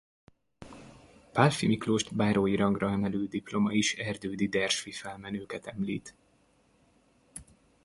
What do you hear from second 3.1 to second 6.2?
diploma is Erdődy-Dersffy felmenőket említ.